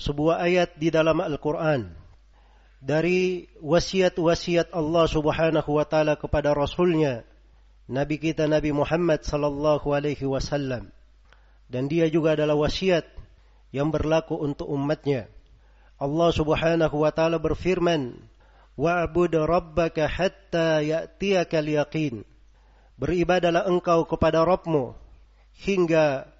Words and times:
Sebuah 0.00 0.40
ayat 0.40 0.80
di 0.80 0.88
dalam 0.88 1.20
Al-Quran. 1.20 1.92
Dari 2.80 3.44
wasiat-wasiat 3.60 4.72
Allah 4.72 5.04
subhanahu 5.04 5.76
wa 5.76 5.84
ta'ala 5.84 6.16
kepada 6.16 6.56
Rasulnya 6.56 7.28
Nabi 7.90 8.22
kita 8.22 8.48
Nabi 8.48 8.72
Muhammad 8.72 9.26
sallallahu 9.26 9.92
alaihi 9.92 10.24
wasallam. 10.24 10.88
Dan 11.68 11.90
dia 11.92 12.08
juga 12.08 12.32
adalah 12.32 12.56
wasiat 12.56 13.04
yang 13.74 13.92
berlaku 13.92 14.38
untuk 14.40 14.70
umatnya. 14.70 15.26
Allah 16.00 16.30
subhanahu 16.32 16.96
wa 17.04 17.12
ta'ala 17.12 17.36
berfirman 17.36 18.16
wa'bud 18.80 19.36
rabbaka 19.36 20.08
hatta 20.08 20.80
ya'tiyakal 20.80 21.68
yaqin 21.68 22.24
beribadalah 22.96 23.68
engkau 23.68 24.08
kepada 24.08 24.40
Rabbmu 24.46 24.96
hingga 25.60 26.30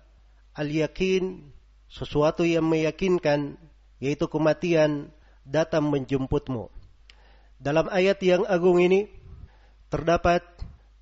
al-yakin 0.56 1.50
sesuatu 1.90 2.46
yang 2.46 2.64
meyakinkan 2.64 3.58
yaitu 3.98 4.30
kematian 4.30 5.10
datang 5.42 5.90
menjemputmu. 5.90 6.70
Dalam 7.60 7.90
ayat 7.92 8.22
yang 8.24 8.48
agung 8.48 8.80
ini 8.80 9.10
terdapat 9.92 10.40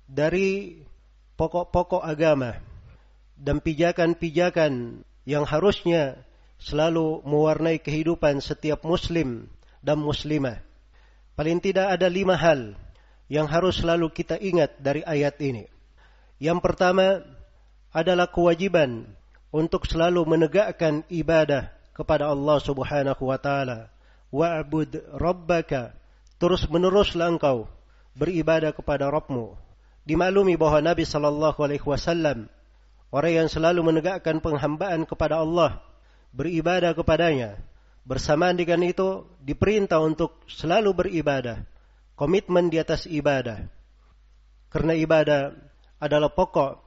dari 0.09 0.81
pokok-pokok 1.39 2.03
agama 2.03 2.59
dan 3.39 3.63
pijakan-pijakan 3.63 5.05
yang 5.23 5.45
harusnya 5.47 6.19
selalu 6.59 7.23
mewarnai 7.23 7.79
kehidupan 7.79 8.43
setiap 8.43 8.83
muslim 8.83 9.47
dan 9.79 10.01
muslimah. 10.03 10.59
Paling 11.39 11.63
tidak 11.63 11.95
ada 11.95 12.11
lima 12.11 12.35
hal 12.35 12.75
yang 13.31 13.47
harus 13.47 13.79
selalu 13.79 14.11
kita 14.11 14.35
ingat 14.35 14.75
dari 14.83 14.99
ayat 15.07 15.39
ini. 15.39 15.71
Yang 16.41 16.59
pertama 16.59 17.23
adalah 17.95 18.27
kewajiban 18.27 19.07
untuk 19.49 19.89
selalu 19.89 20.25
menegakkan 20.25 21.01
ibadah 21.09 21.73
kepada 21.97 22.29
Allah 22.29 22.57
Subhanahu 22.61 23.23
wa 23.27 23.37
taala. 23.41 23.89
Wa'bud 24.29 24.93
rabbaka. 25.17 25.97
Terus 26.39 26.69
meneruslah 26.69 27.35
engkau 27.35 27.67
beribadah 28.15 28.71
kepada 28.71 29.11
Rabbmu. 29.11 29.57
Dimaklumi 30.07 30.55
bahwa 30.55 30.79
Nabi 30.79 31.03
sallallahu 31.03 31.59
alaihi 31.59 31.83
wasallam 31.83 32.47
orang 33.09 33.45
yang 33.45 33.49
selalu 33.51 33.83
menegakkan 33.83 34.39
penghambaan 34.39 35.03
kepada 35.03 35.41
Allah, 35.41 35.83
beribadah 36.31 36.95
kepadanya. 36.95 37.59
Bersamaan 38.07 38.57
dengan 38.57 38.81
itu 38.81 39.27
diperintah 39.43 40.01
untuk 40.01 40.39
selalu 40.49 40.95
beribadah, 41.05 41.61
komitmen 42.17 42.71
di 42.71 42.81
atas 42.81 43.05
ibadah. 43.05 43.69
Karena 44.71 44.97
ibadah 44.97 45.53
adalah 46.01 46.31
pokok 46.33 46.79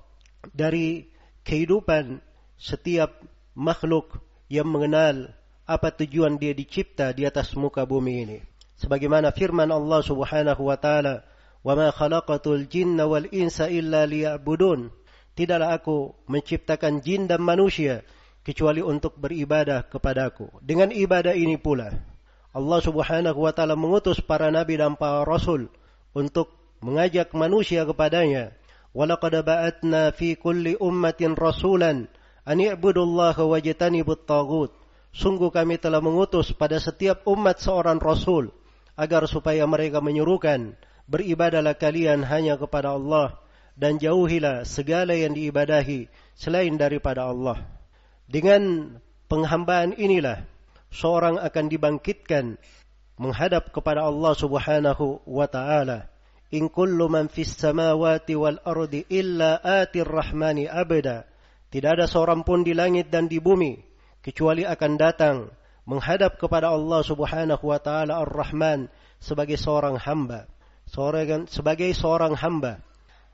dari 0.51 1.07
kehidupan 1.47 2.19
setiap 2.63 3.19
makhluk 3.59 4.23
yang 4.47 4.71
mengenal 4.71 5.35
apa 5.67 5.91
tujuan 5.91 6.39
dia 6.39 6.55
dicipta 6.55 7.11
di 7.11 7.27
atas 7.27 7.59
muka 7.59 7.83
bumi 7.83 8.15
ini. 8.23 8.39
Sebagaimana 8.79 9.35
firman 9.35 9.75
Allah 9.75 9.99
Subhanahu 9.99 10.71
wa 10.71 10.79
taala, 10.79 11.27
"Wa 11.67 11.75
ma 11.75 11.91
khalaqatul 11.91 12.71
jinna 12.71 13.11
wal 13.11 13.27
insa 13.35 13.67
illa 13.67 14.07
liya'budun." 14.07 14.95
Tidaklah 15.35 15.75
aku 15.75 16.15
menciptakan 16.31 17.03
jin 17.03 17.27
dan 17.27 17.43
manusia 17.43 18.07
kecuali 18.47 18.79
untuk 18.85 19.19
beribadah 19.19 19.89
kepadaku. 19.91 20.51
Dengan 20.63 20.93
ibadah 20.93 21.33
ini 21.35 21.57
pula 21.59 21.91
Allah 22.53 22.81
Subhanahu 22.85 23.43
wa 23.43 23.51
taala 23.57 23.75
mengutus 23.75 24.21
para 24.21 24.53
nabi 24.53 24.77
dan 24.77 24.95
para 24.95 25.25
rasul 25.25 25.73
untuk 26.13 26.53
mengajak 26.85 27.33
manusia 27.33 27.83
kepadanya. 27.89 28.53
Walaqad 28.93 29.41
ba'atna 29.41 30.13
fi 30.13 30.37
kulli 30.37 30.77
ummatin 30.77 31.33
rasulan 31.33 32.13
an 32.43 32.59
i'budullaha 32.59 33.43
wajtanibut 33.47 34.27
tagut. 34.27 34.71
Sungguh 35.13 35.53
kami 35.53 35.77
telah 35.77 36.01
mengutus 36.01 36.57
pada 36.57 36.81
setiap 36.81 37.29
umat 37.29 37.61
seorang 37.61 38.01
rasul 38.01 38.49
agar 38.97 39.29
supaya 39.29 39.69
mereka 39.69 40.01
menyuruhkan 40.01 40.73
beribadalah 41.05 41.77
kalian 41.77 42.25
hanya 42.25 42.57
kepada 42.57 42.97
Allah 42.97 43.37
dan 43.77 44.01
jauhilah 44.01 44.65
segala 44.65 45.13
yang 45.13 45.37
diibadahi 45.37 46.09
selain 46.33 46.77
daripada 46.81 47.29
Allah. 47.29 47.61
Dengan 48.25 48.97
penghambaan 49.29 49.97
inilah 49.97 50.49
seorang 50.89 51.41
akan 51.41 51.65
dibangkitkan 51.69 52.57
menghadap 53.21 53.73
kepada 53.73 54.09
Allah 54.09 54.33
Subhanahu 54.37 55.25
wa 55.29 55.47
taala. 55.49 56.09
In 56.53 56.69
kullu 56.69 57.09
man 57.09 57.33
fis 57.33 57.53
samawati 57.57 58.37
wal 58.37 58.61
ardi 58.65 59.09
illa 59.09 59.61
atir 59.61 60.05
rahmani 60.05 60.69
abada. 60.69 61.32
Tidak 61.73 61.89
ada 61.89 62.05
seorang 62.05 62.45
pun 62.45 62.61
di 62.61 62.77
langit 62.77 63.09
dan 63.09 63.33
di 63.33 63.41
bumi 63.41 63.81
kecuali 64.21 64.69
akan 64.69 64.93
datang 65.01 65.49
menghadap 65.89 66.37
kepada 66.37 66.69
Allah 66.69 67.01
Subhanahu 67.01 67.65
wa 67.65 67.81
taala 67.81 68.21
Ar-Rahman 68.29 68.93
sebagai 69.17 69.57
seorang 69.57 69.97
hamba, 69.97 70.45
seorang 70.85 71.49
sebagai 71.49 71.89
seorang 71.97 72.37
hamba. 72.37 72.85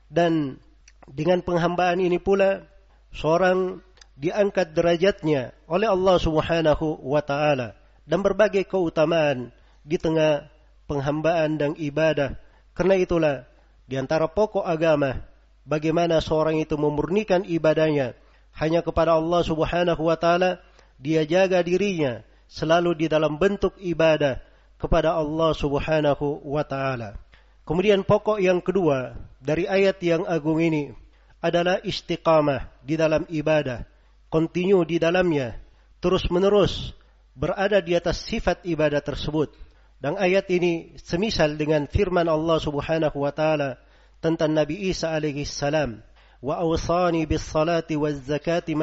Dan 0.07 0.55
dengan 1.03 1.43
penghambaan 1.43 1.99
ini 1.99 2.15
pula 2.15 2.63
seorang 3.11 3.83
diangkat 4.15 4.71
derajatnya 4.71 5.51
oleh 5.67 5.91
Allah 5.91 6.15
Subhanahu 6.15 7.03
wa 7.11 7.19
taala 7.19 7.75
dan 8.07 8.23
berbagai 8.23 8.65
keutamaan 8.71 9.51
di 9.83 9.99
tengah 9.99 10.47
penghambaan 10.87 11.59
dan 11.59 11.75
ibadah. 11.75 12.39
Karena 12.71 12.95
itulah 12.95 13.43
di 13.83 13.99
antara 13.99 14.31
pokok 14.31 14.63
agama 14.63 15.27
bagaimana 15.67 16.23
seorang 16.23 16.57
itu 16.57 16.79
memurnikan 16.79 17.45
ibadahnya 17.45 18.17
hanya 18.59 18.83
kepada 18.83 19.15
Allah 19.15 19.41
Subhanahu 19.41 20.03
wa 20.03 20.19
taala, 20.19 20.59
dia 20.99 21.23
jaga 21.23 21.63
dirinya 21.63 22.27
selalu 22.51 22.91
di 22.93 23.05
dalam 23.07 23.39
bentuk 23.39 23.79
ibadah 23.79 24.43
kepada 24.75 25.15
Allah 25.15 25.55
Subhanahu 25.55 26.43
wa 26.43 26.63
taala. 26.67 27.15
Kemudian 27.63 28.03
pokok 28.03 28.43
yang 28.43 28.59
kedua 28.59 29.15
dari 29.39 29.63
ayat 29.63 30.03
yang 30.03 30.27
agung 30.27 30.59
ini 30.59 30.91
adalah 31.39 31.79
istiqamah 31.79 32.67
di 32.83 32.99
dalam 32.99 33.23
ibadah, 33.31 33.87
continue 34.27 34.83
di 34.83 34.99
dalamnya, 34.99 35.55
terus-menerus 36.03 36.91
berada 37.39 37.79
di 37.79 37.95
atas 37.95 38.27
sifat 38.27 38.67
ibadah 38.67 38.99
tersebut. 38.99 39.55
Dan 39.99 40.15
ayat 40.19 40.47
ini 40.51 40.95
semisal 40.99 41.55
dengan 41.55 41.87
firman 41.87 42.27
Allah 42.27 42.59
Subhanahu 42.59 43.23
wa 43.23 43.31
taala 43.31 43.79
tentang 44.19 44.51
Nabi 44.51 44.91
Isa 44.91 45.15
alaihi 45.15 45.47
salam 45.47 46.03
wa 46.39 46.59
awsani 46.59 47.23
bis 47.27 47.43
salati 47.43 47.95
waz 47.99 48.19
zakati. 48.23 48.75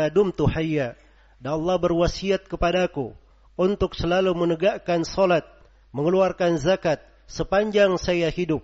Dan 1.36 1.52
Allah 1.52 1.76
berwasiat 1.76 2.48
kepadaku 2.48 3.12
untuk 3.60 3.92
selalu 3.92 4.32
menegakkan 4.32 5.04
salat 5.04 5.44
mengeluarkan 5.92 6.60
zakat 6.60 7.00
sepanjang 7.24 7.96
saya 7.96 8.28
hidup. 8.28 8.60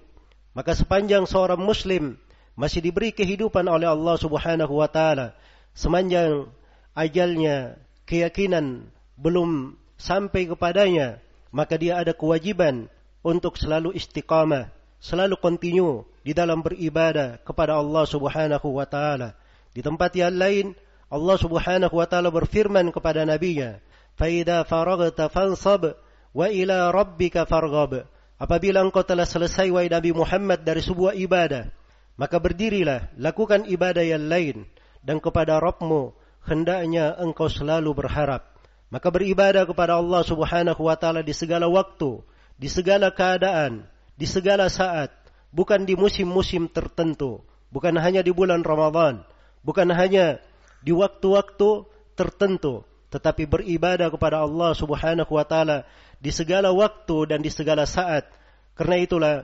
Maka 0.52 0.76
sepanjang 0.76 1.24
seorang 1.24 1.60
muslim 1.60 2.20
masih 2.52 2.84
diberi 2.84 3.08
kehidupan 3.12 3.64
oleh 3.64 3.88
Allah 3.88 4.16
Subhanahu 4.20 4.76
wa 4.76 4.88
taala, 4.88 5.32
sepanjang 5.72 6.52
ajalnya 6.92 7.80
keyakinan 8.04 8.92
belum 9.16 9.80
sampai 9.96 10.44
kepadanya, 10.52 11.24
maka 11.48 11.80
dia 11.80 11.96
ada 11.96 12.12
kewajiban 12.12 12.92
untuk 13.24 13.56
selalu 13.56 13.96
istiqamah, 13.96 14.68
selalu 15.00 15.40
kontinu 15.40 16.04
di 16.22 16.32
dalam 16.32 16.62
beribadah 16.62 17.42
kepada 17.42 17.78
Allah 17.78 18.04
Subhanahu 18.06 18.78
wa 18.78 18.86
taala. 18.86 19.34
Di 19.74 19.82
tempat 19.82 20.14
yang 20.14 20.34
lain 20.34 20.66
Allah 21.12 21.36
Subhanahu 21.36 21.92
wa 21.92 22.06
taala 22.06 22.30
berfirman 22.32 22.88
kepada 22.94 23.26
nabinya, 23.26 23.82
"Fa 24.16 24.26
faragta 24.64 25.28
fansab 25.28 25.98
wa 26.32 26.46
ila 26.48 26.88
rabbika 26.94 27.44
farghab." 27.44 28.08
Apabila 28.42 28.82
engkau 28.82 29.06
telah 29.06 29.22
selesai 29.22 29.70
wahai 29.70 29.86
Nabi 29.86 30.10
Muhammad 30.10 30.66
dari 30.66 30.82
sebuah 30.82 31.14
ibadah, 31.14 31.70
maka 32.18 32.42
berdirilah, 32.42 33.14
lakukan 33.14 33.70
ibadah 33.70 34.02
yang 34.02 34.26
lain 34.26 34.66
dan 35.06 35.22
kepada 35.22 35.62
Rabbmu 35.62 36.10
hendaknya 36.42 37.14
engkau 37.22 37.46
selalu 37.46 37.94
berharap. 37.94 38.50
Maka 38.90 39.14
beribadah 39.14 39.62
kepada 39.62 39.94
Allah 39.94 40.26
Subhanahu 40.26 40.90
wa 40.90 40.96
taala 40.98 41.22
di 41.22 41.30
segala 41.30 41.70
waktu, 41.70 42.18
di 42.58 42.66
segala 42.66 43.14
keadaan, 43.14 43.86
di 44.18 44.26
segala 44.26 44.66
saat, 44.66 45.14
bukan 45.52 45.84
di 45.84 45.94
musim-musim 45.94 46.66
tertentu, 46.66 47.44
bukan 47.68 47.94
hanya 48.00 48.24
di 48.24 48.32
bulan 48.32 48.64
Ramadan, 48.64 49.22
bukan 49.62 49.92
hanya 49.92 50.40
di 50.80 50.90
waktu-waktu 50.90 51.86
tertentu, 52.16 52.82
tetapi 53.12 53.44
beribadah 53.46 54.08
kepada 54.08 54.40
Allah 54.42 54.72
Subhanahu 54.72 55.32
wa 55.36 55.44
taala 55.44 55.84
di 56.18 56.32
segala 56.32 56.72
waktu 56.72 57.28
dan 57.28 57.44
di 57.44 57.52
segala 57.52 57.84
saat. 57.84 58.26
Karena 58.72 58.96
itulah 58.98 59.34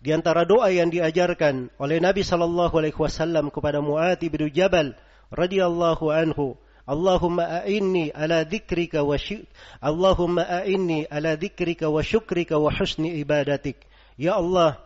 di 0.00 0.10
antara 0.16 0.48
doa 0.48 0.72
yang 0.72 0.88
diajarkan 0.88 1.68
oleh 1.76 2.00
Nabi 2.00 2.24
sallallahu 2.24 2.72
alaihi 2.80 2.96
wasallam 2.96 3.52
kepada 3.52 3.84
Mu'adz 3.84 4.24
bin 4.24 4.48
Jabal 4.48 4.96
radhiyallahu 5.28 6.08
anhu, 6.08 6.56
Allahumma 6.88 7.60
a'inni 7.60 8.08
ala 8.16 8.48
dzikrika 8.48 9.04
wa 9.04 9.20
Allahumma 9.84 10.48
a'inni 10.48 11.04
ala 11.12 11.36
dzikrika 11.36 11.92
wa 11.92 12.00
syukrika 12.00 12.56
wa 12.56 12.72
husni 12.72 13.20
ibadatik. 13.20 13.84
Ya 14.16 14.40
Allah, 14.40 14.80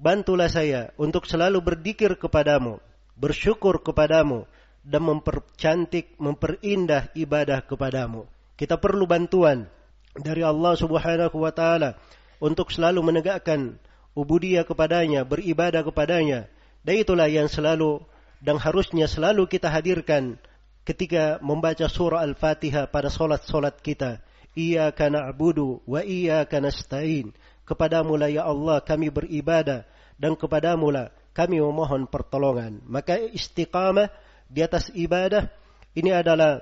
bantulah 0.00 0.50
saya 0.50 0.90
untuk 0.98 1.24
selalu 1.24 1.62
berzikir 1.62 2.18
kepadamu, 2.18 2.82
bersyukur 3.14 3.80
kepadamu 3.80 4.46
dan 4.84 5.02
mempercantik, 5.06 6.14
memperindah 6.20 7.14
ibadah 7.16 7.64
kepadamu. 7.64 8.28
Kita 8.54 8.78
perlu 8.78 9.08
bantuan 9.08 9.66
dari 10.14 10.44
Allah 10.44 10.76
Subhanahu 10.78 11.36
wa 11.40 11.50
taala 11.50 11.98
untuk 12.38 12.70
selalu 12.70 13.02
menegakkan 13.02 13.80
ubudiyah 14.14 14.62
kepadanya, 14.68 15.26
beribadah 15.26 15.82
kepadanya. 15.82 16.46
Dan 16.84 17.00
itulah 17.00 17.26
yang 17.26 17.48
selalu 17.48 18.04
dan 18.44 18.60
harusnya 18.60 19.08
selalu 19.08 19.48
kita 19.48 19.72
hadirkan 19.72 20.36
ketika 20.84 21.40
membaca 21.40 21.88
surah 21.88 22.20
Al-Fatihah 22.20 22.92
pada 22.92 23.08
solat-solat 23.08 23.80
kita. 23.80 24.20
Iyyaka 24.54 25.10
na'budu 25.10 25.82
wa 25.88 26.04
iyyaka 26.04 26.60
nasta'in. 26.60 27.32
Kepadamu 27.64 28.20
lah 28.20 28.28
ya 28.28 28.44
Allah 28.44 28.80
kami 28.84 29.08
beribadah 29.08 29.88
dan 30.20 30.36
kepadamu 30.36 30.92
lah 30.92 31.08
kami 31.32 31.58
memohon 31.60 32.06
pertolongan. 32.06 32.84
Maka 32.84 33.18
istiqamah 33.18 34.12
di 34.46 34.60
atas 34.60 34.92
ibadah 34.92 35.48
ini 35.96 36.12
adalah 36.12 36.60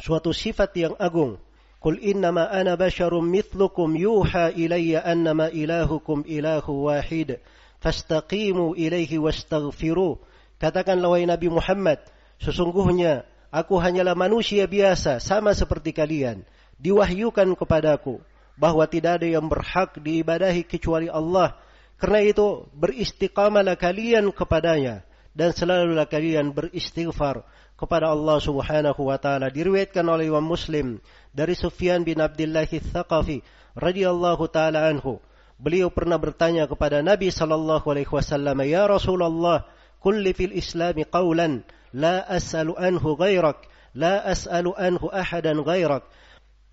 suatu 0.00 0.32
sifat 0.32 0.72
yang 0.76 0.94
agung 0.96 1.36
Qul 1.78 2.02
innama 2.02 2.50
ana 2.50 2.74
basyarum 2.74 3.22
mithlukum 3.22 3.94
yuha 3.94 4.50
ilayya 4.50 5.06
annama 5.06 5.46
ilahukum 5.54 6.26
ilahu 6.26 6.90
wahid. 6.90 7.38
Fastaqimu 7.78 8.74
ilaihi 8.74 9.22
wastaghfiru. 9.22 10.18
Katakanlah 10.58 11.14
wahai 11.14 11.30
Nabi 11.30 11.46
Muhammad, 11.46 12.02
sesungguhnya 12.42 13.22
aku 13.54 13.78
hanyalah 13.78 14.18
manusia 14.18 14.66
biasa 14.66 15.22
sama 15.22 15.54
seperti 15.54 15.94
kalian. 15.94 16.42
Diwahyukan 16.82 17.54
kepadaku 17.54 18.18
bahwa 18.58 18.84
tidak 18.90 19.22
ada 19.22 19.28
yang 19.30 19.46
berhak 19.46 19.96
diibadahi 20.02 20.66
kecuali 20.66 21.06
Allah. 21.06 21.54
Karena 21.98 22.20
itu 22.26 22.66
beristiqamalah 22.74 23.78
kalian 23.78 24.34
kepadanya 24.34 25.06
dan 25.34 25.54
selalulah 25.54 26.10
kalian 26.10 26.50
beristighfar 26.50 27.46
kepada 27.78 28.10
Allah 28.10 28.42
Subhanahu 28.42 29.06
wa 29.06 29.18
taala. 29.22 29.54
Diriwayatkan 29.54 30.02
oleh 30.02 30.26
Imam 30.26 30.42
Muslim 30.42 30.98
dari 31.30 31.54
Sufyan 31.54 32.02
bin 32.02 32.18
Abdullah 32.18 32.66
Ats-Tsaqafi 32.66 33.46
radhiyallahu 33.78 34.50
taala 34.50 34.90
anhu. 34.90 35.22
Beliau 35.58 35.90
pernah 35.90 36.18
bertanya 36.18 36.66
kepada 36.66 37.02
Nabi 37.02 37.30
sallallahu 37.30 37.86
alaihi 37.86 38.10
wasallam, 38.10 38.62
"Ya 38.66 38.86
Rasulullah, 38.86 39.66
kulli 40.02 40.34
fil 40.34 40.54
Islam 40.54 41.02
qawlan 41.06 41.62
la 41.94 42.22
as'alu 42.26 42.74
anhu 42.78 43.14
ghairak, 43.14 43.62
la 43.94 44.22
as'alu 44.22 44.74
anhu 44.74 45.10
ahadan 45.10 45.62
ghairak." 45.62 46.06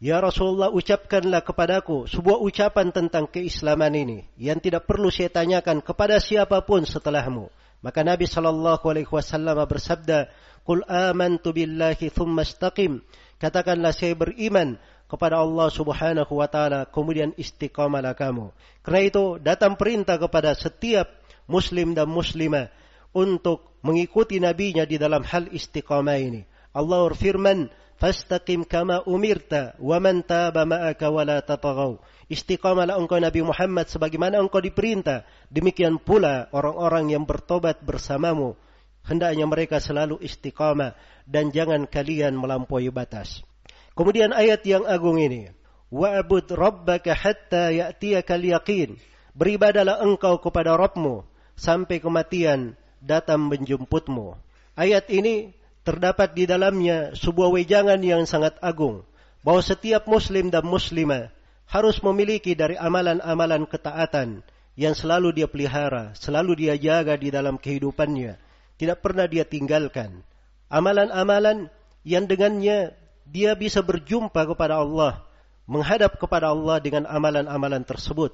Ya 0.04 0.20
Rasulullah 0.20 0.68
ucapkanlah 0.76 1.40
kepadaku 1.40 2.04
sebuah 2.12 2.44
ucapan 2.44 2.92
tentang 2.92 3.32
keislaman 3.32 3.96
ini 3.96 4.28
yang 4.36 4.60
tidak 4.60 4.84
perlu 4.84 5.08
saya 5.08 5.32
tanyakan 5.32 5.80
kepada 5.80 6.20
siapa 6.20 6.60
pun 6.68 6.84
setelahmu. 6.84 7.48
Maka 7.80 8.04
Nabi 8.04 8.28
sallallahu 8.28 8.84
alaihi 8.92 9.08
wasallam 9.08 9.56
bersabda, 9.64 10.28
"Qul 10.68 10.84
amantu 10.84 11.56
billahi 11.56 12.12
thumma 12.12 12.44
istaqim." 12.44 13.00
Katakanlah 13.40 13.96
saya 13.96 14.20
beriman 14.20 14.76
kepada 15.08 15.40
Allah 15.40 15.72
Subhanahu 15.72 16.44
wa 16.44 16.48
taala, 16.52 16.92
kemudian 16.92 17.32
istiqamalah 17.40 18.20
kamu. 18.20 18.52
Karena 18.84 19.02
itu 19.06 19.24
datang 19.40 19.80
perintah 19.80 20.20
kepada 20.20 20.52
setiap 20.60 21.08
muslim 21.48 21.96
dan 21.96 22.12
muslimah 22.12 22.68
untuk 23.16 23.80
mengikuti 23.80 24.44
nabinya 24.44 24.84
di 24.84 25.00
dalam 25.00 25.24
hal 25.24 25.48
istiqamah 25.56 26.20
ini. 26.20 26.44
Allah 26.76 27.08
berfirman, 27.08 27.72
"Fastaqim 27.96 28.68
kama 28.68 29.04
umirta 29.08 29.76
wa 29.80 29.98
man 30.04 30.22
taba 30.24 30.68
ma'aka 30.68 31.08
wa 31.08 31.24
la 31.24 31.40
tataghaw." 31.40 32.00
Istiqamalah 32.26 32.98
engkau 32.98 33.22
Nabi 33.22 33.46
Muhammad 33.46 33.86
sebagaimana 33.86 34.42
engkau 34.42 34.58
diperintah. 34.58 35.30
Demikian 35.54 36.02
pula 36.02 36.50
orang-orang 36.50 37.14
yang 37.14 37.24
bertobat 37.24 37.86
bersamamu. 37.86 38.58
Hendaknya 39.06 39.46
mereka 39.46 39.78
selalu 39.78 40.18
istiqamah 40.26 40.98
dan 41.30 41.54
jangan 41.54 41.86
kalian 41.86 42.34
melampaui 42.34 42.90
batas. 42.90 43.46
Kemudian 43.94 44.34
ayat 44.34 44.66
yang 44.66 44.90
agung 44.90 45.22
ini. 45.22 45.54
Wa'bud 45.94 46.50
rabbaka 46.50 47.14
hatta 47.14 47.70
ya'tiyakal 47.70 48.42
yaqin. 48.42 48.98
Beribadalah 49.38 50.02
engkau 50.02 50.42
kepada 50.42 50.74
Rabbmu 50.74 51.22
sampai 51.54 52.02
kematian 52.02 52.74
datang 52.98 53.46
menjemputmu. 53.46 54.34
Ayat 54.74 55.08
ini 55.14 55.54
terdapat 55.86 56.34
di 56.34 56.50
dalamnya 56.50 57.14
sebuah 57.14 57.54
wejangan 57.54 58.02
yang 58.02 58.26
sangat 58.26 58.58
agung. 58.60 59.06
Bahwa 59.46 59.62
setiap 59.62 60.10
muslim 60.10 60.50
dan 60.50 60.66
muslimah 60.66 61.30
harus 61.70 62.02
memiliki 62.02 62.58
dari 62.58 62.74
amalan-amalan 62.82 63.70
ketaatan 63.70 64.42
yang 64.74 64.98
selalu 64.98 65.38
dia 65.38 65.48
pelihara, 65.48 66.18
selalu 66.18 66.66
dia 66.66 66.74
jaga 66.76 67.14
di 67.16 67.30
dalam 67.30 67.62
kehidupannya, 67.62 68.42
tidak 68.82 69.06
pernah 69.06 69.30
dia 69.30 69.46
tinggalkan. 69.46 70.26
Amalan-amalan 70.68 71.70
yang 72.02 72.26
dengannya 72.26 72.98
dia 73.30 73.54
bisa 73.54 73.86
berjumpa 73.86 74.50
kepada 74.50 74.82
Allah, 74.82 75.22
menghadap 75.66 76.18
kepada 76.18 76.50
Allah 76.50 76.82
dengan 76.82 77.06
amalan-amalan 77.06 77.86
tersebut. 77.86 78.34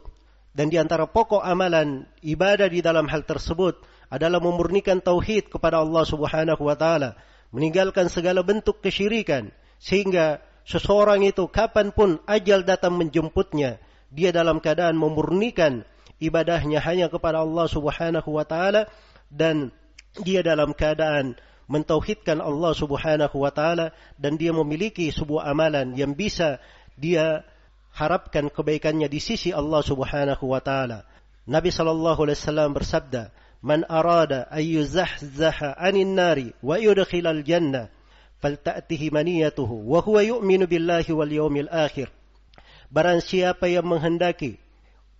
Dan 0.51 0.67
di 0.67 0.75
antara 0.75 1.07
pokok 1.07 1.39
amalan 1.39 2.03
ibadah 2.19 2.67
di 2.67 2.83
dalam 2.83 3.07
hal 3.07 3.23
tersebut 3.23 3.79
adalah 4.11 4.43
memurnikan 4.43 4.99
tauhid 4.99 5.47
kepada 5.47 5.79
Allah 5.79 6.03
Subhanahu 6.03 6.67
wa 6.67 6.75
taala, 6.75 7.15
meninggalkan 7.51 8.07
segala 8.07 8.41
bentuk 8.41 8.79
kesyirikan 8.79 9.51
sehingga 9.77 10.39
seseorang 10.63 11.23
itu 11.27 11.47
kapan 11.51 11.91
pun 11.91 12.19
ajal 12.25 12.63
datang 12.63 12.95
menjemputnya, 12.95 13.77
dia 14.11 14.31
dalam 14.31 14.59
keadaan 14.59 14.95
memurnikan 14.99 15.87
ibadahnya 16.21 16.79
hanya 16.83 17.07
kepada 17.07 17.43
Allah 17.43 17.67
Subhanahu 17.67 18.29
wa 18.35 18.45
taala 18.47 18.87
dan 19.31 19.71
dia 20.19 20.43
dalam 20.43 20.75
keadaan 20.75 21.39
mentauhidkan 21.71 22.43
Allah 22.43 22.75
Subhanahu 22.75 23.35
wa 23.39 23.51
taala 23.51 23.95
dan 24.19 24.35
dia 24.35 24.51
memiliki 24.51 25.07
sebuah 25.09 25.47
amalan 25.47 25.95
yang 25.95 26.11
bisa 26.11 26.59
dia 26.99 27.47
harapkan 27.95 28.51
kebaikannya 28.51 29.07
di 29.07 29.19
sisi 29.19 29.55
Allah 29.55 29.79
Subhanahu 29.83 30.45
wa 30.51 30.59
taala. 30.59 31.07
Nabi 31.47 31.73
sallallahu 31.73 32.27
alaihi 32.27 32.37
wasallam 32.37 32.71
bersabda, 32.75 33.33
"Man 33.61 33.85
arada 33.85 34.49
an 34.49 34.65
yuzahzaha 34.65 35.77
'anil 35.77 36.11
nari 36.11 36.49
wa 36.65 36.81
yudkhilal 36.81 37.45
jannah" 37.45 37.93
falta'tihi 38.41 39.13
maniyatuhu 39.13 39.85
wa 39.85 40.01
huwa 40.01 40.25
yu'minu 40.25 40.65
billahi 40.65 41.13
wal 41.13 41.29
yawmil 41.29 41.69
akhir. 41.69 42.09
Barang 42.89 43.21
siapa 43.21 43.69
yang 43.69 43.87
menghendaki 43.87 44.57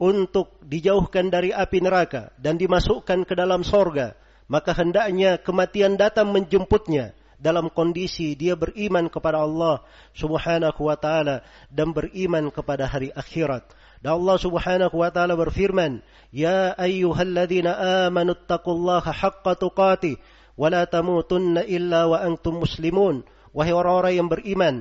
untuk 0.02 0.58
dijauhkan 0.66 1.30
dari 1.30 1.54
api 1.54 1.80
neraka 1.80 2.34
dan 2.42 2.58
dimasukkan 2.58 3.24
ke 3.24 3.38
dalam 3.38 3.62
sorga, 3.62 4.18
maka 4.50 4.74
hendaknya 4.74 5.38
kematian 5.38 5.96
datang 5.96 6.34
menjemputnya 6.34 7.14
dalam 7.38 7.70
kondisi 7.70 8.34
dia 8.34 8.58
beriman 8.58 9.10
kepada 9.10 9.42
Allah 9.46 9.86
Subhanahu 10.18 10.90
wa 10.90 10.98
taala 10.98 11.46
dan 11.70 11.94
beriman 11.94 12.50
kepada 12.50 12.90
hari 12.90 13.14
akhirat. 13.14 13.66
Dan 14.02 14.18
Allah 14.18 14.38
Subhanahu 14.42 14.96
wa 14.98 15.14
taala 15.14 15.38
berfirman, 15.38 16.02
"Ya 16.34 16.74
ayyuhalladzina 16.74 18.06
amanu 18.10 18.34
taqullaha 18.34 19.14
haqqa 19.14 19.54
tuqatih 19.62 20.18
wa 20.58 20.74
la 20.74 20.90
tamutunna 20.90 21.62
illa 21.70 22.10
wa 22.10 22.18
antum 22.18 22.66
muslimun." 22.66 23.22
Wahai 23.54 23.76
orang-orang 23.76 24.14
yang 24.16 24.28
beriman, 24.32 24.76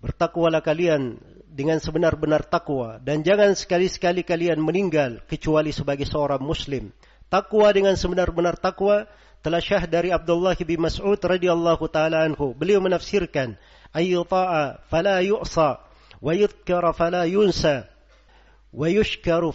bertakwalah 0.00 0.64
kalian 0.64 1.20
dengan 1.50 1.82
sebenar-benar 1.82 2.46
takwa 2.46 3.02
dan 3.02 3.24
jangan 3.26 3.56
sekali-sekali 3.56 4.22
kalian 4.22 4.62
meninggal 4.62 5.24
kecuali 5.26 5.74
sebagai 5.74 6.06
seorang 6.06 6.40
muslim. 6.40 6.94
Takwa 7.26 7.72
dengan 7.74 7.98
sebenar-benar 7.98 8.54
takwa 8.60 9.10
telah 9.42 9.58
syah 9.58 9.84
dari 9.90 10.14
Abdullah 10.14 10.54
bin 10.62 10.84
Mas'ud 10.84 11.18
radhiyallahu 11.18 11.84
taala 11.90 12.22
anhu. 12.22 12.54
Beliau 12.54 12.78
menafsirkan, 12.78 13.58
ayyuta'a 13.90 14.86
fala 14.86 15.18
yu'sa 15.26 15.82
wa 16.22 16.32
yudhkara 16.32 16.94
fala 16.94 17.26
yunsa 17.26 17.90
yushkara 18.84 19.48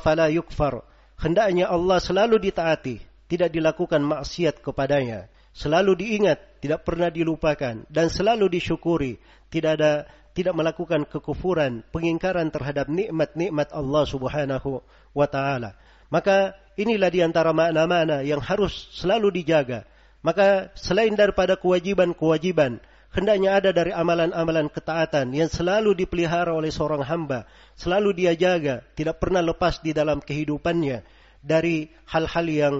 fala 0.00 0.26
yukfar. 0.32 0.80
Hendaknya 1.20 1.68
Allah 1.68 2.00
selalu 2.00 2.40
ditaati, 2.40 3.04
tidak 3.28 3.52
dilakukan 3.52 4.00
maksiat 4.00 4.64
kepadanya. 4.64 5.28
Selalu 5.52 6.00
diingat, 6.00 6.64
tidak 6.64 6.88
pernah 6.88 7.12
dilupakan 7.12 7.84
dan 7.92 8.06
selalu 8.08 8.48
disyukuri. 8.48 9.20
Tidak 9.52 9.72
ada 9.76 10.08
tidak 10.32 10.56
melakukan 10.56 11.04
kekufuran, 11.04 11.84
pengingkaran 11.92 12.48
terhadap 12.48 12.88
nikmat-nikmat 12.88 13.68
Allah 13.68 14.04
Subhanahu 14.08 14.80
wa 15.12 15.26
taala. 15.28 15.76
Maka 16.08 16.56
inilah 16.80 17.12
di 17.12 17.20
antara 17.20 17.52
makna-makna 17.52 18.24
yang 18.24 18.40
harus 18.40 18.88
selalu 18.96 19.44
dijaga. 19.44 19.84
Maka 20.24 20.72
selain 20.72 21.12
daripada 21.12 21.60
kewajiban-kewajiban, 21.60 22.80
hendaknya 23.12 23.60
ada 23.60 23.70
dari 23.70 23.92
amalan-amalan 23.92 24.72
ketaatan 24.72 25.36
yang 25.36 25.52
selalu 25.52 25.92
dipelihara 25.94 26.52
oleh 26.56 26.72
seorang 26.72 27.04
hamba, 27.04 27.44
selalu 27.76 28.16
dia 28.16 28.32
jaga, 28.32 28.82
tidak 28.96 29.20
pernah 29.20 29.44
lepas 29.44 29.84
di 29.84 29.92
dalam 29.92 30.18
kehidupannya 30.18 31.04
dari 31.44 31.92
hal-hal 32.08 32.46
yang 32.48 32.74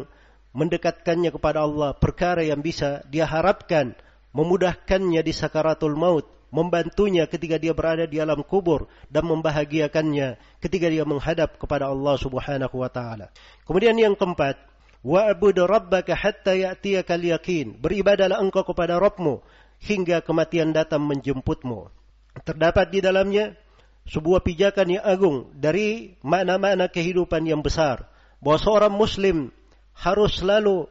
mendekatkannya 0.57 1.31
kepada 1.33 1.65
Allah, 1.65 1.97
perkara 1.97 2.45
yang 2.45 2.61
bisa 2.61 3.05
dia 3.09 3.29
harapkan 3.29 3.97
memudahkannya 4.33 5.21
di 5.21 5.33
sakaratul 5.33 5.97
maut, 5.97 6.25
membantunya 6.53 7.25
ketika 7.29 7.57
dia 7.57 7.73
berada 7.73 8.05
di 8.05 8.21
alam 8.21 8.45
kubur 8.45 8.89
dan 9.09 9.25
membahagiakannya 9.29 10.61
ketika 10.61 10.87
dia 10.89 11.05
menghadap 11.05 11.57
kepada 11.57 11.89
Allah 11.89 12.17
Subhanahu 12.21 12.77
wa 12.81 12.91
taala. 12.93 13.33
Kemudian 13.65 13.97
yang 13.97 14.12
keempat, 14.12 14.61
wa'bud 15.01 15.57
rabbaka 15.65 16.12
hatta 16.12 16.53
ya'tiyakal 16.53 17.25
yakin. 17.25 17.81
Beribadalah 17.81 18.41
engkau 18.41 18.69
kepada 18.69 19.01
Rabbmu 19.01 19.41
hingga 19.83 20.23
kematian 20.23 20.71
datang 20.71 21.03
menjemputmu. 21.03 21.91
Terdapat 22.47 22.95
di 22.95 23.03
dalamnya 23.03 23.59
sebuah 24.07 24.43
pijakan 24.43 24.99
yang 24.99 25.05
agung 25.05 25.51
dari 25.55 26.19
makna-makna 26.23 26.91
kehidupan 26.91 27.47
yang 27.47 27.61
besar 27.61 28.07
bahwa 28.43 28.59
seorang 28.59 28.95
muslim 28.95 29.51
harus 29.95 30.43
selalu 30.43 30.91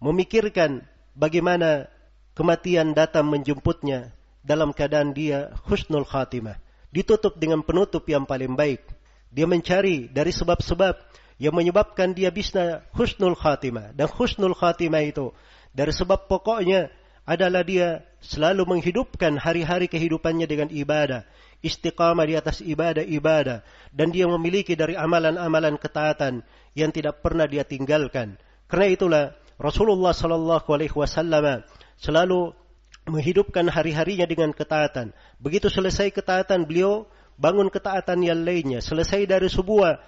memikirkan 0.00 0.84
bagaimana 1.12 1.90
kematian 2.32 2.96
datang 2.96 3.28
menjemputnya 3.28 4.16
dalam 4.40 4.72
keadaan 4.72 5.12
dia 5.12 5.52
husnul 5.68 6.08
khatimah. 6.08 6.56
Ditutup 6.90 7.36
dengan 7.36 7.62
penutup 7.62 8.02
yang 8.08 8.24
paling 8.24 8.56
baik. 8.56 8.82
Dia 9.30 9.46
mencari 9.46 10.10
dari 10.10 10.34
sebab-sebab 10.34 10.98
yang 11.38 11.54
menyebabkan 11.54 12.16
dia 12.16 12.34
bisa 12.34 12.82
husnul 12.96 13.38
khatimah. 13.38 13.94
Dan 13.94 14.10
husnul 14.10 14.56
khatimah 14.56 15.04
itu 15.04 15.30
dari 15.70 15.94
sebab 15.94 16.26
pokoknya 16.26 16.90
adalah 17.28 17.62
dia 17.62 18.02
selalu 18.20 18.68
menghidupkan 18.76 19.40
hari-hari 19.40 19.88
kehidupannya 19.88 20.44
dengan 20.44 20.68
ibadah. 20.68 21.24
Istiqamah 21.60 22.24
di 22.24 22.34
atas 22.36 22.64
ibadah-ibadah. 22.64 23.64
Dan 23.92 24.12
dia 24.12 24.28
memiliki 24.28 24.76
dari 24.76 24.96
amalan-amalan 24.96 25.76
ketaatan 25.76 26.44
yang 26.76 26.92
tidak 26.92 27.20
pernah 27.20 27.44
dia 27.44 27.64
tinggalkan. 27.64 28.36
Karena 28.70 28.86
itulah 28.88 29.24
Rasulullah 29.60 30.16
Sallallahu 30.16 30.68
Alaihi 30.72 30.94
Wasallam 30.94 31.66
selalu 32.00 32.56
menghidupkan 33.10 33.68
hari-harinya 33.68 34.24
dengan 34.24 34.54
ketaatan. 34.54 35.12
Begitu 35.36 35.68
selesai 35.68 36.14
ketaatan 36.14 36.64
beliau 36.64 37.10
bangun 37.40 37.68
ketaatan 37.68 38.20
yang 38.24 38.40
lainnya. 38.40 38.84
Selesai 38.84 39.24
dari 39.28 39.48
sebuah 39.48 40.00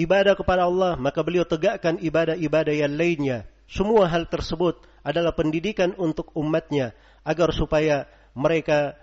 ibadah 0.00 0.34
kepada 0.34 0.66
Allah, 0.66 0.96
maka 0.96 1.20
beliau 1.20 1.44
tegakkan 1.44 2.00
ibadah-ibadah 2.00 2.74
yang 2.74 2.92
lainnya. 2.96 3.48
Semua 3.64 4.04
hal 4.08 4.28
tersebut 4.28 4.84
adalah 5.00 5.32
pendidikan 5.32 5.96
untuk 5.96 6.32
umatnya 6.36 6.92
agar 7.23 7.53
supaya 7.53 8.07
mereka 8.35 8.95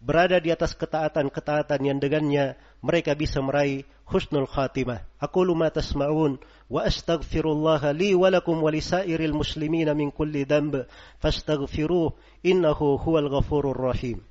berada 0.00 0.40
di 0.40 0.48
atas 0.48 0.72
ketaatan-ketaatan 0.72 1.80
yang 1.84 1.98
dengannya 2.00 2.56
mereka 2.80 3.12
bisa 3.12 3.44
meraih 3.44 3.84
husnul 4.08 4.48
khatimah. 4.48 5.04
Aku 5.20 5.44
ma 5.52 5.68
tasma'un 5.68 6.40
wa 6.72 6.80
astaghfirullah 6.82 7.92
li 7.92 8.16
wa 8.16 8.32
lakum 8.32 8.64
wa 8.64 8.72
lisairil 8.72 9.36
muslimina 9.36 9.92
min 9.92 10.08
kulli 10.08 10.48
dhanb 10.48 10.88
fastaghfiruh 11.20 12.16
innahu 12.42 12.96
huwal 12.98 13.28
ghafurur 13.28 13.76
rahim. 13.76 14.24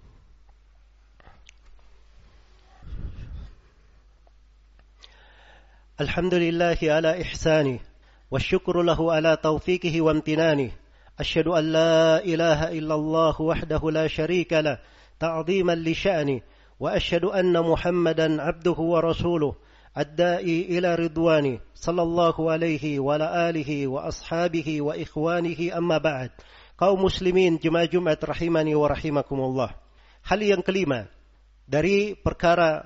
الحمد 6.00 6.34
لله 6.34 6.80
على 6.82 7.22
إحسانه 7.22 7.80
والشكر 8.32 8.82
له 8.82 9.00
على 9.14 9.36
توفيقه 9.44 10.02
وامتنانه 10.02 10.72
أشهد 11.21 11.47
أن 11.47 11.65
لا 11.73 12.25
إله 12.25 12.79
إلا 12.79 12.95
الله 12.95 13.43
وحده 13.43 13.91
لا 13.91 14.07
شريك 14.07 14.53
له 14.53 14.79
تعظيما 15.21 15.75
لشأنه 15.75 16.41
وأشهد 16.81 17.25
أن 17.25 17.55
محمدا 17.61 18.43
عبده 18.43 18.79
ورسوله 18.79 19.55
الدائي 19.99 20.79
إلى 20.79 20.95
رضوانه 20.95 21.59
صلى 21.75 22.03
الله 22.03 22.53
عليه 22.53 22.99
وعلى 22.99 23.51
آله 23.51 23.87
وأصحابه 23.87 24.81
وإخوانه 24.81 25.79
أما 25.79 25.99
بعد 25.99 26.31
kaum 26.75 27.07
muslimin 27.07 27.63
jemaah 27.63 27.87
Jumat 27.87 28.19
rahimani 28.19 28.75
wa 28.75 28.91
rahimakumullah. 28.91 29.71
Hal 30.27 30.41
yang 30.43 30.63
kelima 30.67 31.07
dari 31.65 32.19
perkara 32.19 32.83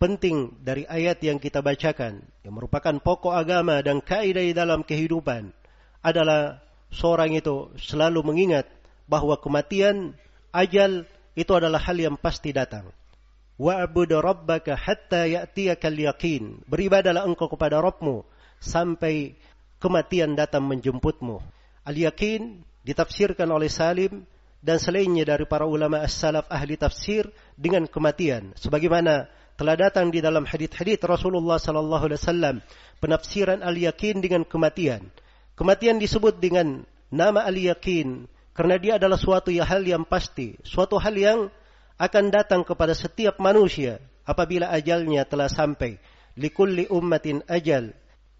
penting 0.00 0.56
dari 0.64 0.88
ayat 0.88 1.20
yang 1.20 1.36
kita 1.36 1.60
bacakan 1.60 2.24
yang 2.40 2.54
merupakan 2.56 2.96
pokok 2.96 3.36
agama 3.36 3.76
dan 3.84 4.00
kaidah 4.00 4.48
dalam 4.56 4.80
kehidupan 4.80 5.52
adalah 6.00 6.64
seorang 6.90 7.34
itu 7.34 7.70
selalu 7.78 8.22
mengingat 8.22 8.66
bahwa 9.10 9.38
kematian, 9.38 10.14
ajal 10.54 11.06
itu 11.34 11.52
adalah 11.54 11.78
hal 11.82 11.98
yang 11.98 12.14
pasti 12.18 12.50
datang 12.54 12.90
wa'bud 13.60 14.10
rabbaka 14.16 14.72
hatta 14.72 15.28
ya'tiyakal 15.28 16.00
yaqin. 16.00 16.64
Beribadalah 16.64 17.28
engkau 17.28 17.52
kepada 17.52 17.84
Rabbmu 17.84 18.24
sampai 18.56 19.36
kematian 19.76 20.32
datang 20.32 20.64
menjemputmu. 20.64 21.44
Al-yaqin 21.84 22.64
ditafsirkan 22.88 23.52
oleh 23.52 23.68
Salim 23.68 24.24
dan 24.64 24.80
selainnya 24.80 25.28
dari 25.36 25.44
para 25.44 25.68
ulama 25.68 26.00
as-salaf 26.00 26.48
ahli 26.48 26.80
tafsir 26.80 27.28
dengan 27.60 27.84
kematian. 27.84 28.56
Sebagaimana 28.56 29.28
telah 29.60 29.76
datang 29.76 30.08
di 30.08 30.24
dalam 30.24 30.48
hadith-hadith 30.48 31.04
Rasulullah 31.04 31.60
sallallahu 31.60 32.08
alaihi 32.08 32.20
wasallam 32.20 32.56
penafsiran 33.04 33.60
al-yaqin 33.60 34.24
dengan 34.24 34.48
kematian. 34.48 35.04
Kematian 35.60 36.00
disebut 36.00 36.40
dengan 36.40 36.88
nama 37.12 37.44
al-yaqin 37.44 38.24
karena 38.56 38.80
dia 38.80 38.92
adalah 38.96 39.20
suatu 39.20 39.52
hal 39.52 39.84
yang 39.84 40.08
pasti, 40.08 40.56
suatu 40.64 40.96
hal 40.96 41.12
yang 41.12 41.52
akan 42.00 42.32
datang 42.32 42.64
kepada 42.64 42.96
setiap 42.96 43.36
manusia 43.36 44.00
apabila 44.24 44.72
ajalnya 44.72 45.28
telah 45.28 45.52
sampai. 45.52 46.00
Likulli 46.40 46.88
ummatin 46.88 47.44
ajal. 47.44 47.92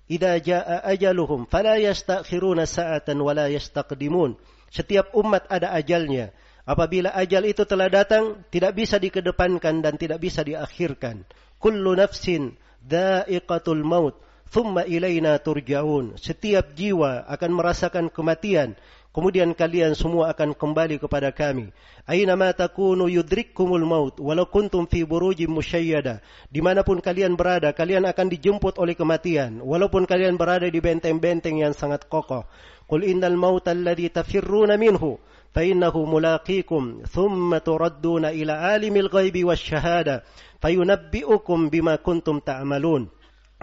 Idza 0.09 0.41
jaa 0.41 0.81
ajaluhum 0.81 1.45
fala 1.45 1.77
yastakhiruna 1.77 2.65
sa'atan 2.65 3.21
wala 3.21 3.53
yastaqdimun. 3.53 4.41
Setiap 4.73 5.13
umat 5.13 5.45
ada 5.53 5.77
ajalnya. 5.77 6.33
Apabila 6.65 7.13
ajal 7.13 7.45
itu 7.45 7.69
telah 7.69 7.93
datang, 7.93 8.49
tidak 8.49 8.81
bisa 8.81 8.97
dikedepankan 8.97 9.85
dan 9.85 10.01
tidak 10.01 10.25
bisa 10.25 10.41
diakhirkan. 10.41 11.29
Kullu 11.61 12.01
nafsin 12.01 12.57
da'iqatul 12.81 13.85
maut, 13.85 14.17
thumma 14.51 14.85
ilaina 14.85 15.39
turja'un. 15.39 16.19
Setiap 16.19 16.75
jiwa 16.75 17.25
akan 17.31 17.51
merasakan 17.55 18.11
kematian, 18.11 18.75
Kemudian 19.11 19.59
kalian 19.59 19.99
semua 19.99 20.31
akan 20.31 20.55
kembali 20.55 21.03
kepada 21.03 21.35
kami. 21.35 21.75
Aina 22.07 22.39
ma 22.39 22.55
takunu 22.55 23.11
yudrikkumul 23.11 23.83
maut 23.83 24.15
walau 24.23 24.47
kuntum 24.47 24.87
fi 24.87 25.03
burujim 25.03 25.51
musyayyada. 25.51 26.23
Di 26.47 26.63
mana 26.63 26.87
pun 26.87 27.03
kalian 27.03 27.35
berada, 27.35 27.75
kalian 27.75 28.07
akan 28.07 28.31
dijemput 28.31 28.79
oleh 28.79 28.95
kematian. 28.95 29.67
Walaupun 29.67 30.07
kalian 30.07 30.39
berada 30.39 30.71
di 30.71 30.79
benteng-benteng 30.79 31.59
yang 31.59 31.75
sangat 31.75 32.07
kokoh. 32.07 32.47
Qul 32.87 33.03
innal 33.03 33.35
maut 33.35 33.67
alladhi 33.67 34.15
tafirruna 34.15 34.79
minhu 34.79 35.19
innahu 35.59 36.07
mulaqikum 36.07 37.03
thumma 37.11 37.59
turadduna 37.59 38.31
ila 38.31 38.79
alimil 38.79 39.11
ghaibi 39.11 39.43
wasyahada 39.43 40.23
fayunabbi'ukum 40.63 41.67
bima 41.67 41.99
kuntum 41.99 42.39
ta'malun. 42.39 43.11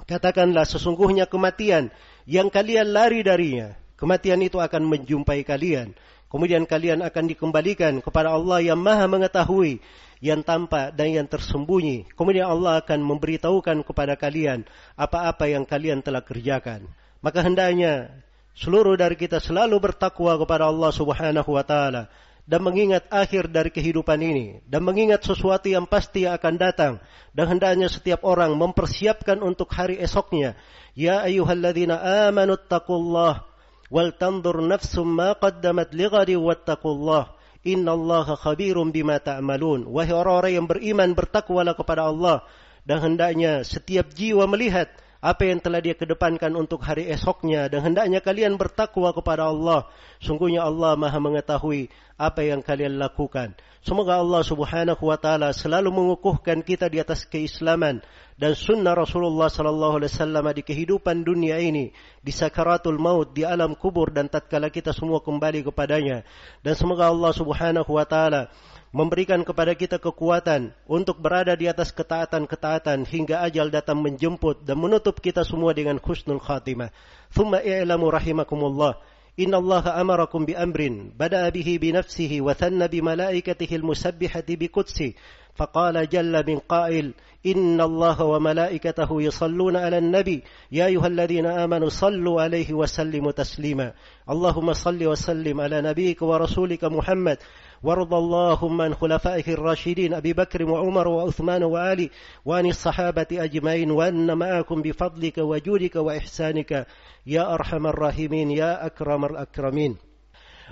Katakanlah 0.06 0.68
sesungguhnya 0.70 1.26
kematian 1.26 1.90
yang 2.30 2.54
kalian 2.54 2.94
lari 2.94 3.26
darinya 3.26 3.74
Kematian 3.98 4.46
itu 4.46 4.62
akan 4.62 4.86
menjumpai 4.86 5.42
kalian. 5.42 5.98
Kemudian 6.30 6.70
kalian 6.70 7.02
akan 7.02 7.24
dikembalikan 7.34 7.98
kepada 7.98 8.30
Allah 8.30 8.62
yang 8.62 8.78
maha 8.78 9.10
mengetahui 9.10 9.82
yang 10.22 10.46
tampak 10.46 10.94
dan 10.94 11.18
yang 11.18 11.26
tersembunyi. 11.26 12.06
Kemudian 12.14 12.46
Allah 12.46 12.78
akan 12.78 13.02
memberitahukan 13.02 13.82
kepada 13.82 14.14
kalian 14.14 14.70
apa-apa 14.94 15.50
yang 15.50 15.66
kalian 15.66 16.06
telah 16.06 16.22
kerjakan. 16.22 16.86
Maka 17.26 17.42
hendaknya 17.42 18.14
seluruh 18.54 18.94
dari 18.94 19.18
kita 19.18 19.42
selalu 19.42 19.82
bertakwa 19.82 20.38
kepada 20.38 20.70
Allah 20.70 20.94
Subhanahu 20.94 21.50
wa 21.58 21.66
taala 21.66 22.06
dan 22.48 22.64
mengingat 22.64 23.04
akhir 23.12 23.52
dari 23.52 23.68
kehidupan 23.68 24.24
ini 24.24 24.64
dan 24.64 24.82
mengingat 24.88 25.20
sesuatu 25.28 25.68
yang 25.68 25.84
pasti 25.84 26.24
akan 26.24 26.56
datang 26.56 26.94
dan 27.36 27.46
hendaknya 27.52 27.92
setiap 27.92 28.24
orang 28.24 28.56
mempersiapkan 28.56 29.44
untuk 29.44 29.68
hari 29.76 30.00
esoknya. 30.00 30.56
Ya 30.96 31.22
ayyuhalladzina 31.22 32.00
amanu 32.32 32.56
taqullaha 32.56 33.46
wal 33.92 34.16
tandur 34.16 34.64
nafsum 34.64 35.08
ma 35.08 35.36
qaddamat 35.36 35.92
lighadi 35.92 36.40
wattaqullah. 36.40 37.36
Innallaha 37.68 38.40
khabirum 38.40 38.96
bima 38.96 39.20
ta'malun. 39.20 39.92
Wahai 39.92 40.16
orang-orang 40.16 40.54
yang 40.56 40.68
beriman 40.72 41.12
bertakwalah 41.12 41.76
kepada 41.76 42.08
Allah. 42.08 42.48
Dan 42.88 43.04
hendaknya 43.04 43.68
setiap 43.68 44.16
jiwa 44.16 44.48
melihat 44.48 44.88
apa 45.18 45.50
yang 45.50 45.58
telah 45.58 45.82
dia 45.82 45.98
kedepankan 45.98 46.54
untuk 46.54 46.82
hari 46.86 47.10
esoknya 47.10 47.68
dan 47.68 47.82
hendaknya 47.82 48.22
kalian 48.22 48.56
bertakwa 48.56 49.10
kepada 49.12 49.50
Allah 49.50 49.90
sungguhnya 50.22 50.66
Allah 50.66 50.94
Maha 50.94 51.18
mengetahui 51.18 51.90
apa 52.18 52.42
yang 52.46 52.62
kalian 52.62 53.02
lakukan 53.02 53.58
semoga 53.82 54.22
Allah 54.22 54.46
Subhanahu 54.46 55.02
wa 55.02 55.18
taala 55.18 55.54
selalu 55.54 55.90
mengukuhkan 55.90 56.62
kita 56.62 56.90
di 56.90 57.02
atas 57.02 57.26
keislaman 57.26 58.06
dan 58.38 58.54
sunnah 58.54 58.94
Rasulullah 58.94 59.50
sallallahu 59.50 59.98
alaihi 59.98 60.14
wasallam 60.14 60.46
di 60.54 60.62
kehidupan 60.62 61.26
dunia 61.26 61.58
ini, 61.58 61.90
di 62.22 62.30
sakaratul 62.30 63.02
maut, 63.02 63.34
di 63.34 63.42
alam 63.42 63.74
kubur 63.74 64.14
dan 64.14 64.30
tatkala 64.30 64.70
kita 64.70 64.94
semua 64.94 65.26
kembali 65.26 65.66
kepadanya. 65.66 66.22
Dan 66.62 66.78
semoga 66.78 67.10
Allah 67.10 67.34
Subhanahu 67.34 67.98
wa 67.98 68.06
taala 68.06 68.54
memberikan 68.96 69.44
kepada 69.44 69.76
kita 69.76 70.00
kekuatan 70.00 70.72
untuk 70.88 71.20
berada 71.20 71.54
di 71.56 71.68
atas 71.68 71.92
ketaatan-ketaatan 71.92 73.04
hingga 73.04 73.44
ajal 73.44 73.68
datang 73.68 74.00
menjemput 74.00 74.64
dan 74.64 74.80
menutup 74.80 75.20
kita 75.20 75.44
semua 75.44 75.76
dengan 75.76 76.00
husnul 76.00 76.40
khatimah. 76.40 76.92
Thumma 77.32 77.60
i'lamu 77.64 78.08
rahimakumullah. 78.12 78.96
إن 79.38 79.54
الله 79.54 80.02
أمركم 80.02 80.46
بأمر 80.46 81.14
بدأ 81.14 81.50
به 81.50 81.80
بنفسه 81.82 82.42
وثن 82.42 82.88
بملائكته 82.88 83.76
المسبحة 83.76 84.48
بقدسه 84.50 85.14
فقال 85.56 86.10
جل 86.10 86.44
من 86.48 86.58
قائل 86.58 87.14
إن 87.46 87.82
الله 87.82 88.24
وملائكته 88.24 89.22
يصلون 89.22 89.76
على 89.76 89.98
النبي 89.98 90.44
يا 90.72 90.86
أيها 90.86 91.08
الذين 91.08 91.46
آمنوا 91.46 91.90
صلوا 91.90 92.42
عليه 92.42 92.74
وسلموا 92.74 93.32
تسليما 93.32 93.94
اللهم 94.30 94.74
صل 94.74 95.08
وسلم 95.08 95.62
على 95.62 95.82
نبيك 95.82 96.22
ورسولك 96.22 96.84
محمد 96.84 97.38
وارض 97.84 98.14
اللهم 98.14 98.82
عن 98.82 98.94
خلفائه 98.94 99.54
الراشدين 99.54 100.14
أبي 100.14 100.34
بكر 100.34 100.64
وعمر 100.64 101.08
وعثمان 101.08 101.64
وعلي 101.64 102.10
وعن 102.46 102.66
الصحابة 102.66 103.28
أجمعين 103.32 103.92
وأن 103.92 104.38
معكم 104.38 104.82
بفضلك 104.82 105.38
وجودك 105.38 105.96
وإحسانك 105.96 106.88
يا 107.26 107.54
أرحم 107.54 107.88
الراحمين 107.88 108.52
يا 108.52 108.86
أكرم 108.86 109.26
الأكرمين. 109.26 110.07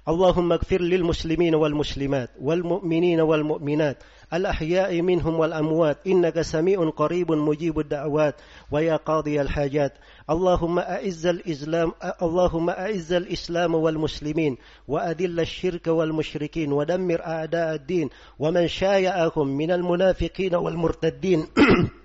اللهم 0.08 0.52
اغفر 0.52 0.82
للمسلمين 0.82 1.56
والمسلمات 1.56 2.30
والمؤمنين 2.42 3.22
والمؤمنات 3.22 4.04
الأحياء 4.34 5.02
منهم 5.02 5.40
والأموات 5.40 6.08
إنك 6.08 6.42
سميع 6.42 6.90
قريب 6.90 7.32
مجيب 7.32 7.80
الدعوات 7.80 8.36
ويا 8.72 8.96
قاضي 8.96 9.42
الحاجات 9.42 9.94
اللهم 10.30 10.80
أعز 10.80 11.26
الإسلام 11.26 11.92
اللهم 12.22 12.70
أعز 12.70 13.14
الإسلام 13.14 13.76
والمسلمين 13.76 14.58
وأذل 14.88 15.40
الشرك 15.40 15.88
والمشركين 15.88 16.72
ودمر 16.72 17.26
أعداء 17.26 17.76
الدين 17.76 18.10
ومن 18.40 18.68
شايعهم 18.68 19.48
من 19.48 19.72
المنافقين 19.72 20.56
والمرتدين 20.56 21.46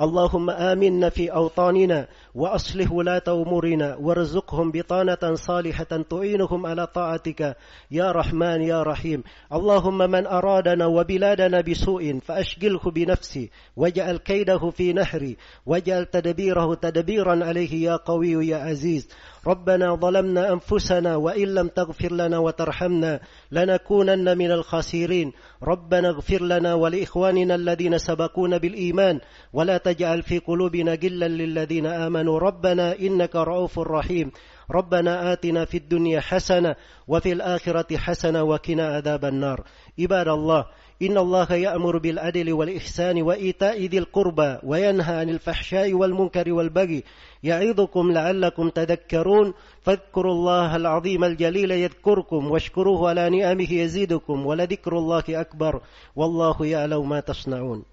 اللهم 0.00 0.50
آمنا 0.50 1.08
في 1.08 1.32
أوطاننا 1.32 2.08
وأصلح 2.34 2.92
ولاة 2.92 3.22
أمورنا 3.28 3.96
وارزقهم 3.96 4.70
بطانة 4.70 5.34
صالحة 5.34 5.84
تعينهم 6.10 6.66
على 6.66 6.86
طاعتك. 6.86 7.56
يا 7.90 8.12
رحمن 8.12 8.62
يا 8.62 8.82
رحيم. 8.82 9.22
اللهم 9.52 9.98
من 9.98 10.26
أرادنا 10.26 10.86
وبلادنا 10.86 11.60
بسوء 11.60 12.18
فأشغله 12.18 12.80
بنفسي 12.94 13.50
واجعل 13.76 14.16
كيده 14.16 14.70
في 14.70 14.92
نحري 14.92 15.36
واجعل 15.66 16.06
تدبيره 16.06 16.74
تدبيرا 16.74 17.44
عليه 17.44 17.84
يا 17.84 17.96
قوي 17.96 18.48
يا 18.48 18.56
عزيز. 18.56 19.08
ربنا 19.46 19.94
ظلمنا 19.94 20.52
أنفسنا 20.52 21.16
وإن 21.16 21.54
لم 21.54 21.68
تغفر 21.68 22.12
لنا 22.12 22.38
وترحمنا 22.38 23.20
لنكونن 23.52 24.38
من 24.38 24.50
الخاسرين. 24.52 25.32
ربنا 25.62 26.08
اغفر 26.08 26.42
لنا 26.42 26.74
ولإخواننا 26.74 27.54
الذين 27.54 27.98
سبقونا 27.98 28.58
بالإيمان 28.58 29.20
ولا 29.52 29.76
تجعل 29.78 30.22
في 30.22 30.38
قلوبنا 30.38 30.94
غلا 30.94 31.28
للذين 31.28 31.86
آمنوا. 31.86 32.38
ربنا 32.38 32.98
إنك 33.00 33.36
رؤوف 33.36 33.78
رحيم. 33.78 34.30
ربنا 34.72 35.32
آتنا 35.32 35.64
في 35.64 35.76
الدنيا 35.76 36.20
حسنة 36.20 36.74
وفي 37.08 37.32
الآخرة 37.32 37.96
حسنة 37.96 38.42
وقنا 38.42 38.86
عذاب 38.86 39.24
النار. 39.24 39.64
عباد 39.98 40.28
الله 40.28 40.66
إن 41.02 41.18
الله 41.18 41.52
يأمر 41.52 41.98
بالعدل 41.98 42.52
والإحسان 42.52 43.22
وإيتاء 43.22 43.86
ذي 43.86 43.98
القربى 43.98 44.58
وينهى 44.62 45.14
عن 45.14 45.28
الفحشاء 45.28 45.92
والمنكر 45.92 46.52
والبغي 46.52 47.04
يعظكم 47.42 48.12
لعلكم 48.12 48.68
تذكرون. 48.68 49.54
فاذكروا 49.82 50.32
الله 50.32 50.76
العظيم 50.76 51.24
الجليل 51.24 51.70
يذكركم 51.70 52.50
واشكروه 52.50 53.08
على 53.08 53.30
نعمه 53.30 53.72
يزيدكم 53.72 54.46
ولذكر 54.46 54.98
الله 54.98 55.24
أكبر. 55.28 55.80
والله 56.16 56.66
يعلم 56.66 57.08
ما 57.08 57.20
تصنعون. 57.20 57.84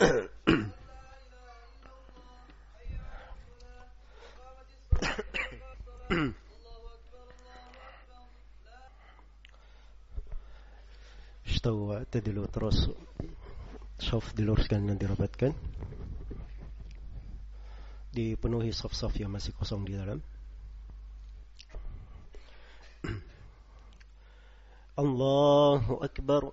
Istawa 11.46 12.04
tadilu 12.06 12.46
terus. 12.50 12.90
Soft 14.02 14.34
diluruskan 14.34 14.90
dan 14.90 14.98
dirapatkan 14.98 15.54
dipenuhi 18.12 18.76
soft-soft 18.76 19.16
yang 19.16 19.32
masih 19.32 19.56
kosong 19.56 19.88
di 19.88 19.96
dalam. 19.96 20.20
Allahu 25.02 26.04
Akbar 26.04 26.52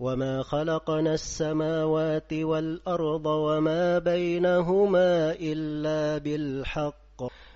وما 0.00 0.42
خلقنا 0.42 1.14
السماوات 1.14 2.32
والأرض 2.32 3.26
وما 3.26 3.98
بينهما 3.98 5.32
إلا 5.32 6.18
بالحق. 6.18 7.00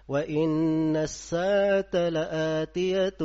وإن 0.08 0.96
الساعة 0.96 2.08
لآتية 2.08 3.18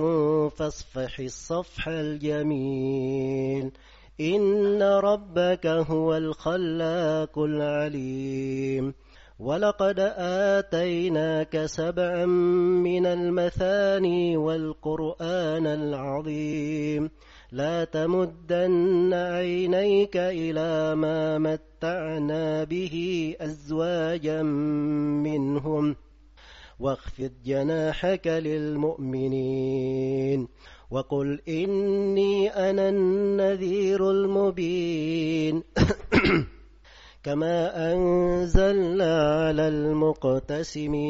فاصفح 0.50 1.20
الصفح 1.20 1.88
الجميل. 1.88 3.72
إن 4.22 4.84
ربك 4.84 5.66
هو 5.66 6.18
الخلاق 6.18 7.40
العليم 7.40 8.94
ولقد 9.40 10.00
آتيناك 10.18 11.66
سبعا 11.66 12.26
من 12.26 13.06
المثاني 13.06 14.38
والقرآن 14.38 15.68
العظيم 15.68 17.10
لا 17.52 17.84
تمدن 17.84 19.14
عينيك 19.14 20.18
إلى 20.18 20.96
ما 20.96 21.38
متعنا 21.38 22.64
به 22.64 23.36
أزواجا 23.42 24.44
منهم 25.24 25.96
واخفض 26.80 27.32
جناحك 27.46 28.28
للمؤمنين 28.28 29.60
وقل 30.92 31.42
إني 31.48 32.50
أنا 32.50 32.90
النذير 32.90 34.12
المبين. 34.12 35.64
كما 37.24 37.94
أنزلنا 37.94 39.34
على 39.46 39.68
المقتسمين 39.68 41.08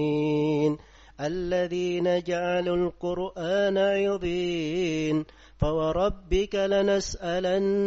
الذين 1.22 2.24
جعلوا 2.24 2.76
القرآن 2.78 3.78
عظيم 3.78 5.26
فوربك 5.58 6.56
لنسألنهم 6.56 7.86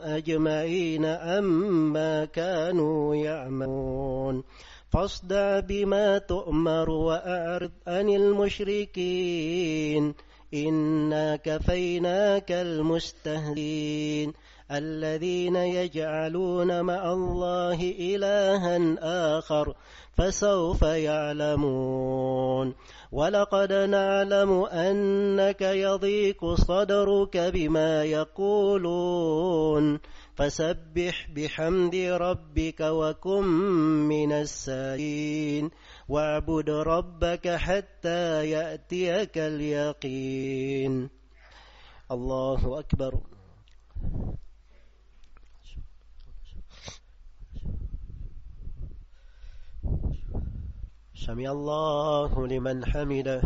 أجمعين 0.00 1.04
عما 1.04 2.24
كانوا 2.24 3.16
يعملون. 3.16 4.44
فاصدع 4.90 5.60
بما 5.60 6.18
تؤمر 6.18 6.90
وأعرض 6.90 7.72
عن 7.86 8.08
المشركين. 8.08 9.74
إنا 10.54 11.36
كفيناك 11.36 12.52
المستهدين 12.52 14.32
الذين 14.70 15.56
يجعلون 15.56 16.80
مع 16.80 17.12
الله 17.12 17.94
إلها 17.98 18.96
آخر 19.38 19.74
فسوف 20.16 20.82
يعلمون 20.82 22.74
ولقد 23.12 23.72
نعلم 23.72 24.64
أنك 24.64 25.60
يضيق 25.62 26.54
صدرك 26.54 27.36
بما 27.36 28.04
يقولون 28.04 30.00
فسبح 30.34 31.30
بحمد 31.30 31.94
ربك 31.94 32.80
وكن 32.80 33.44
من 34.08 34.32
الساجدين 34.32 35.70
واعبد 36.08 36.70
ربك 36.70 37.48
حتى 37.48 38.50
يأتيك 38.50 39.38
اليقين. 39.38 41.10
الله 42.10 42.78
أكبر. 42.78 43.20
سمع 51.14 51.50
الله 51.50 52.46
لمن 52.46 52.84
حمده. 52.84 53.42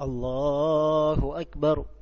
الله 0.00 1.40
أكبر. 1.40 2.01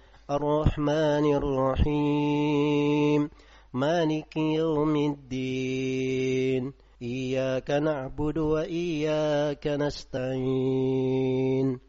الرحمن 0.35 1.35
الرحيم. 1.35 3.29
مالك 3.73 4.37
يوم 4.37 4.95
الدين. 4.95 6.73
إياك 7.01 7.71
نعبد 7.71 8.37
وإياك 8.37 9.67
نستعين. 9.67 11.79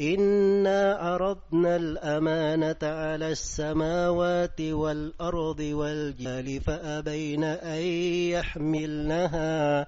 إنا 0.00 0.92
عرضنا 0.92 1.76
الأمانة 1.76 2.76
على 2.82 3.30
السماوات 3.30 4.60
والأرض 4.60 5.60
والجبال 5.60 6.60
فأبين 6.60 7.44
أن 7.44 7.82
يحملنها 8.32 9.86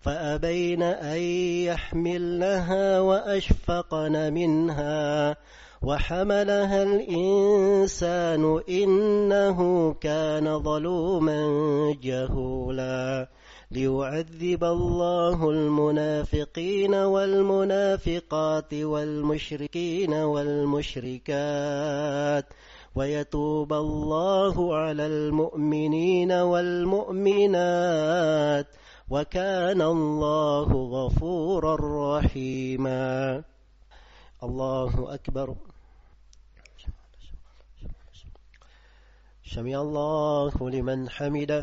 فأبين 0.00 0.82
أن 0.82 1.20
يحملنها 1.66 3.00
وأشفقن 3.00 4.32
منها 4.32 5.36
وحملها 5.82 6.82
الإنسان 6.82 8.60
إنه 8.68 9.92
كان 9.94 10.62
ظلوما 10.62 11.40
جهولا 12.02 13.28
ليعذب 13.76 14.64
الله 14.64 15.50
المنافقين 15.50 16.94
والمنافقات 16.94 18.74
والمشركين 18.74 20.12
والمشركات 20.12 21.26
ويتوب 22.94 23.72
الله 23.72 24.76
على 24.76 25.06
المؤمنين 25.06 26.32
والمؤمنات 26.32 27.46
وكان 29.10 29.82
الله 29.82 30.68
غفورا 30.72 31.76
رحيما. 32.18 33.42
الله 34.42 35.14
أكبر. 35.14 35.54
سمع 39.44 39.80
الله 39.80 40.70
لمن 40.70 41.08
حمده. 41.08 41.62